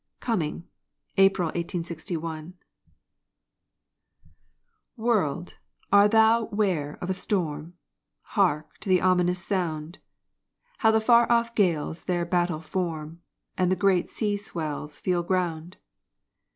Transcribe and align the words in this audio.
COMING 0.19 0.67
(APRIL, 1.17 1.49
1861) 1.49 2.55
World, 4.97 5.57
are 5.93 6.07
thou 6.07 6.45
'ware 6.45 6.97
of 7.01 7.11
a 7.11 7.13
storm? 7.13 7.75
Hark 8.33 8.79
to 8.79 8.89
the 8.89 8.99
ominous 8.99 9.45
sound; 9.45 9.99
How 10.79 10.89
the 10.89 10.99
far 11.01 11.31
off 11.31 11.53
gales 11.53 12.05
their 12.05 12.25
battle 12.25 12.61
form, 12.61 13.21
And 13.59 13.71
the 13.71 13.75
great 13.75 14.09
sea 14.09 14.37
swells 14.37 14.97
feel 14.99 15.21
ground! 15.21 15.77